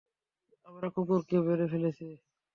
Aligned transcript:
আমরা 0.67 0.87
কুকুরকে 0.95 1.35
মেরে 1.45 1.65
ফেলেছি! 1.71 2.07